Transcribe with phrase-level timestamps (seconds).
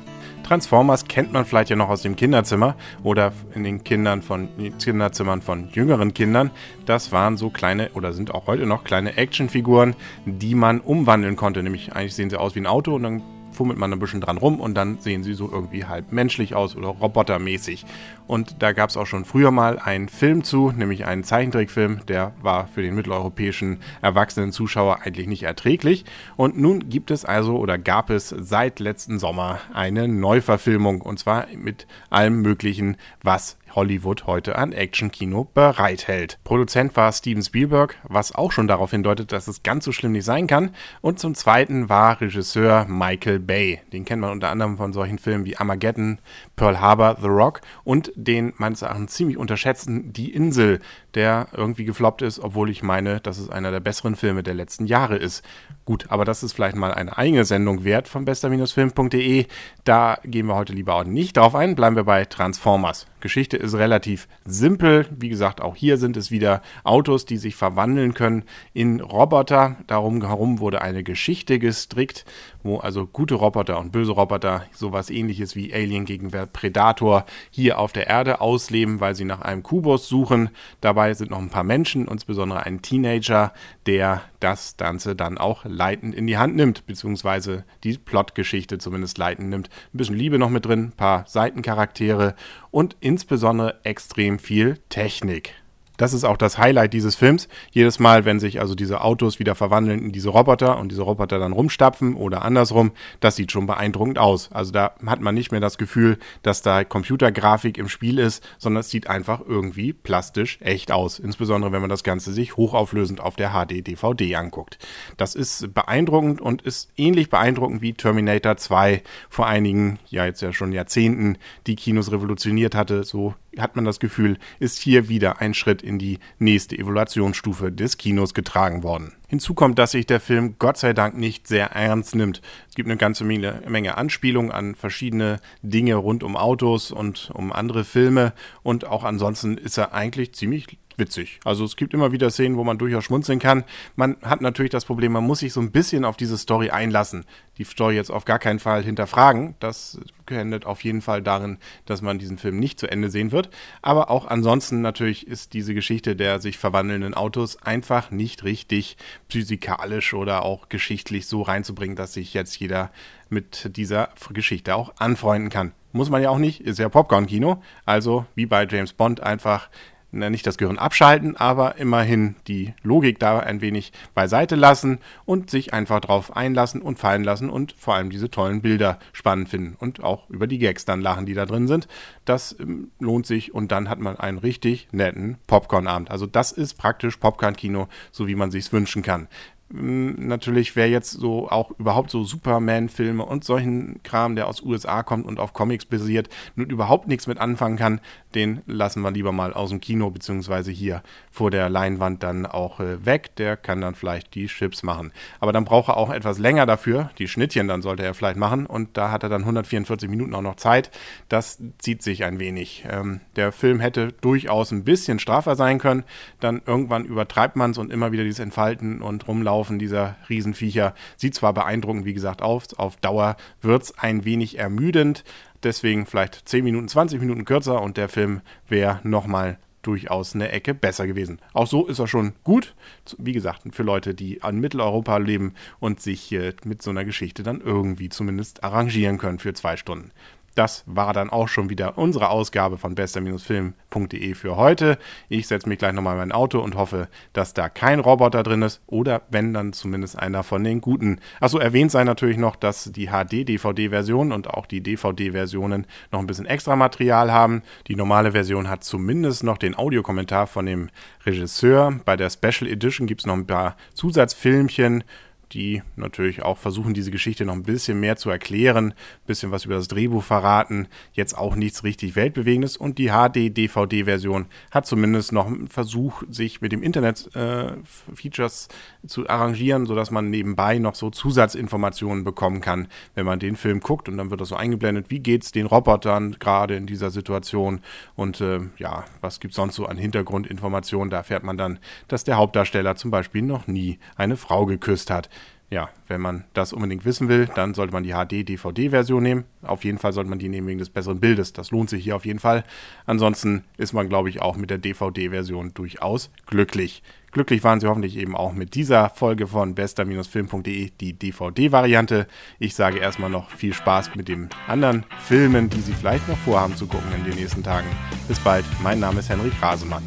[0.43, 5.41] Transformers kennt man vielleicht ja noch aus dem Kinderzimmer oder in den Kindern von Kinderzimmern
[5.41, 6.51] von jüngeren Kindern.
[6.85, 11.63] Das waren so kleine oder sind auch heute noch kleine Actionfiguren, die man umwandeln konnte.
[11.63, 14.37] Nämlich eigentlich sehen sie aus wie ein Auto und dann fummelt man ein bisschen dran
[14.37, 17.85] rum und dann sehen sie so irgendwie halb menschlich aus oder robotermäßig.
[18.27, 22.33] Und da gab es auch schon früher mal einen Film zu, nämlich einen Zeichentrickfilm, der
[22.41, 26.05] war für den mitteleuropäischen erwachsenen Zuschauer eigentlich nicht erträglich.
[26.35, 31.47] Und nun gibt es also oder gab es seit letzten Sommer eine Neuverfilmung und zwar
[31.55, 36.39] mit allem Möglichen, was Hollywood heute an Actionkino bereithält.
[36.43, 40.25] Produzent war Steven Spielberg, was auch schon darauf hindeutet, dass es ganz so schlimm nicht
[40.25, 40.71] sein kann.
[41.01, 43.81] Und zum Zweiten war Regisseur Michael Bay.
[43.91, 46.19] Den kennt man unter anderem von solchen Filmen wie Armageddon,
[46.55, 50.79] Pearl Harbor, The Rock und den meines Erachtens ziemlich unterschätzten Die Insel,
[51.13, 54.85] der irgendwie gefloppt ist, obwohl ich meine, dass es einer der besseren Filme der letzten
[54.85, 55.43] Jahre ist.
[55.85, 59.45] Gut, aber das ist vielleicht mal eine eigene Sendung wert von bester-film.de.
[59.83, 63.05] Da gehen wir heute lieber auch nicht drauf ein, bleiben wir bei Transformers.
[63.23, 65.07] Geschichte ist relativ simpel.
[65.17, 68.43] Wie gesagt, auch hier sind es wieder Autos, die sich verwandeln können
[68.73, 69.77] in Roboter.
[69.87, 72.25] Darum herum wurde eine Geschichte gestrickt,
[72.63, 77.93] wo also gute Roboter und böse Roboter sowas ähnliches wie Alien gegen Predator hier auf
[77.93, 80.49] der Erde ausleben, weil sie nach einem Kubus suchen.
[80.81, 83.53] Dabei sind noch ein paar Menschen, insbesondere ein Teenager,
[83.85, 89.49] der das Ganze dann auch leitend in die Hand nimmt, beziehungsweise die Plotgeschichte zumindest leitend
[89.49, 89.69] nimmt.
[89.93, 92.35] Ein bisschen Liebe noch mit drin, ein paar Seitencharaktere
[92.69, 95.53] und insbesondere extrem viel Technik.
[95.97, 97.47] Das ist auch das Highlight dieses Films.
[97.71, 101.39] Jedes Mal, wenn sich also diese Autos wieder verwandeln in diese Roboter und diese Roboter
[101.39, 104.51] dann rumstapfen oder andersrum, das sieht schon beeindruckend aus.
[104.51, 108.81] Also da hat man nicht mehr das Gefühl, dass da Computergrafik im Spiel ist, sondern
[108.81, 111.19] es sieht einfach irgendwie plastisch echt aus.
[111.19, 114.79] Insbesondere wenn man das Ganze sich hochauflösend auf der HD-DVD anguckt.
[115.17, 120.53] Das ist beeindruckend und ist ähnlich beeindruckend wie Terminator 2 vor einigen, ja jetzt ja
[120.53, 121.37] schon Jahrzehnten,
[121.67, 123.03] die Kinos revolutioniert hatte.
[123.03, 127.97] So hat man das Gefühl, ist hier wieder ein Schritt in die nächste Evaluationsstufe des
[127.97, 129.13] Kinos getragen worden.
[129.27, 132.41] Hinzu kommt, dass sich der Film Gott sei Dank nicht sehr ernst nimmt.
[132.69, 137.83] Es gibt eine ganze Menge Anspielungen an verschiedene Dinge rund um Autos und um andere
[137.83, 141.39] Filme und auch ansonsten ist er eigentlich ziemlich witzig.
[141.43, 143.63] Also es gibt immer wieder Szenen, wo man durchaus schmunzeln kann.
[143.95, 147.25] Man hat natürlich das Problem, man muss sich so ein bisschen auf diese Story einlassen.
[147.57, 149.55] Die Story jetzt auf gar keinen Fall hinterfragen.
[149.59, 153.49] Das endet auf jeden Fall darin, dass man diesen Film nicht zu Ende sehen wird.
[153.81, 158.97] Aber auch ansonsten natürlich ist diese Geschichte der sich verwandelnden Autos einfach nicht richtig
[159.29, 162.91] physikalisch oder auch geschichtlich so reinzubringen, dass sich jetzt jeder
[163.29, 165.73] mit dieser Geschichte auch anfreunden kann.
[165.91, 167.61] Muss man ja auch nicht, ist ja Popcorn-Kino.
[167.85, 169.69] Also wie bei James Bond einfach
[170.13, 175.73] nicht das Gehirn abschalten, aber immerhin die Logik da ein wenig beiseite lassen und sich
[175.73, 180.03] einfach drauf einlassen und fallen lassen und vor allem diese tollen Bilder spannend finden und
[180.03, 181.87] auch über die Gags dann lachen, die da drin sind.
[182.25, 186.11] Das ähm, lohnt sich und dann hat man einen richtig netten Popcorn-Abend.
[186.11, 189.27] Also das ist praktisch Popcorn-Kino, so wie man sich's wünschen kann.
[189.71, 195.03] Hm, natürlich, wer jetzt so auch überhaupt so Superman-Filme und solchen Kram, der aus USA
[195.03, 197.99] kommt und auf Comics basiert, nun überhaupt nichts mit anfangen kann,
[198.35, 202.79] den lassen wir lieber mal aus dem Kino beziehungsweise hier vor der Leinwand dann auch
[202.79, 203.35] äh, weg.
[203.37, 205.11] Der kann dann vielleicht die Chips machen.
[205.39, 207.09] Aber dann braucht er auch etwas länger dafür.
[207.17, 210.41] Die Schnittchen dann sollte er vielleicht machen und da hat er dann 144 Minuten auch
[210.41, 210.91] noch Zeit.
[211.29, 212.85] Das zieht sich ein wenig.
[212.89, 216.03] Ähm, der Film hätte durchaus ein bisschen straffer sein können.
[216.39, 220.95] Dann irgendwann übertreibt man es und immer wieder dieses Entfalten und Rumlaufen Rumlaufen dieser Riesenviecher
[221.15, 225.23] sieht zwar beeindruckend, wie gesagt, aus, auf Dauer wird es ein wenig ermüdend.
[225.61, 230.73] Deswegen vielleicht 10 Minuten, 20 Minuten kürzer und der Film wäre nochmal durchaus eine Ecke
[230.73, 231.39] besser gewesen.
[231.53, 232.73] Auch so ist er schon gut.
[233.17, 237.43] Wie gesagt, für Leute, die an Mitteleuropa leben und sich äh, mit so einer Geschichte
[237.43, 240.11] dann irgendwie zumindest arrangieren können für zwei Stunden.
[240.55, 244.97] Das war dann auch schon wieder unsere Ausgabe von bester-film.de für heute.
[245.29, 248.61] Ich setze mich gleich nochmal in mein Auto und hoffe, dass da kein Roboter drin
[248.61, 251.19] ist oder wenn dann zumindest einer von den guten.
[251.39, 256.45] Achso, erwähnt sei natürlich noch, dass die HD-DVD-Version und auch die DVD-Versionen noch ein bisschen
[256.45, 257.63] extra Material haben.
[257.87, 260.89] Die normale Version hat zumindest noch den Audiokommentar von dem
[261.25, 261.99] Regisseur.
[262.05, 265.03] Bei der Special Edition gibt es noch ein paar Zusatzfilmchen
[265.51, 269.65] die natürlich auch versuchen, diese Geschichte noch ein bisschen mehr zu erklären, ein bisschen was
[269.65, 272.77] über das Drehbuch verraten, jetzt auch nichts richtig Weltbewegendes.
[272.77, 278.67] Und die HD-DVD-Version hat zumindest noch einen Versuch, sich mit dem Internet-Features
[279.03, 283.79] äh, zu arrangieren, sodass man nebenbei noch so Zusatzinformationen bekommen kann, wenn man den Film
[283.79, 284.09] guckt.
[284.09, 287.81] Und dann wird das so eingeblendet, wie geht es den Robotern gerade in dieser Situation?
[288.15, 292.23] Und äh, ja, was gibt es sonst so an Hintergrundinformationen, da erfährt man dann, dass
[292.23, 295.29] der Hauptdarsteller zum Beispiel noch nie eine Frau geküsst hat
[295.73, 299.43] ja, wenn man das unbedingt wissen will, dann sollte man die HD-DVD-Version nehmen.
[299.63, 301.51] Auf jeden Fall sollte man die nehmen wegen des besseren Bildes.
[301.51, 302.63] Das lohnt sich hier auf jeden Fall.
[303.07, 307.01] Ansonsten ist man, glaube ich, auch mit der DVD-Version durchaus glücklich.
[307.31, 312.27] Glücklich waren Sie hoffentlich eben auch mit dieser Folge von bester-film.de, die DVD-Variante.
[312.59, 316.75] Ich sage erstmal noch viel Spaß mit den anderen Filmen, die Sie vielleicht noch vorhaben
[316.75, 317.87] zu gucken in den nächsten Tagen.
[318.27, 320.03] Bis bald, mein Name ist Henrik Rasemann.